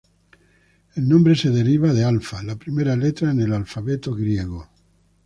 El 0.95 1.07
nombre 1.07 1.35
se 1.35 1.51
deriva 1.51 1.93
de 1.93 2.03
alfa, 2.03 2.41
la 2.41 2.55
primera 2.55 2.95
letra 2.95 3.29
en 3.29 3.39
el 3.39 3.53
alfabeto 3.53 4.15
griego. 4.15 4.67